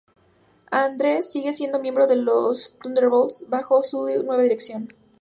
[0.71, 4.87] Andreas sigue siendo miembro de los Thunderbolts bajo su nueva dirección.